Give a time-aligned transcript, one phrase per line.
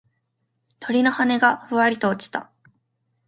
[0.79, 2.49] 鳥の羽がふわりと落ちた。